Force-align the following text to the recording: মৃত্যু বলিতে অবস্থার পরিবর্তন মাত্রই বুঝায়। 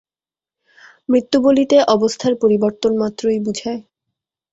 মৃত্যু 1.09 1.37
বলিতে 1.41 1.77
অবস্থার 1.95 2.33
পরিবর্তন 2.35 2.91
মাত্রই 2.97 3.39
বুঝায়। 3.39 3.81